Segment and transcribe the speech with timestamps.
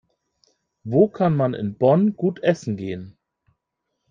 [0.83, 3.19] Wo kann man in Bonn gut essen gehen?